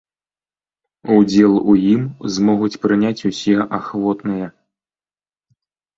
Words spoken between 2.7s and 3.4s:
прыняць